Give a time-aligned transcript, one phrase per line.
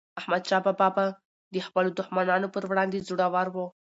[0.21, 1.05] احمدشاه بابا به
[1.53, 3.57] د خپلو دښمنانو پر وړاندي زړور و.